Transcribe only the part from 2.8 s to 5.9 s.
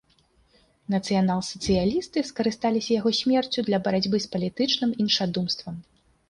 яго смерцю для барацьбы з палітычным іншадумствам.